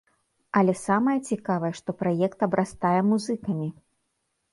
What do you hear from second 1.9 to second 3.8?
праект абрастае музыкамі.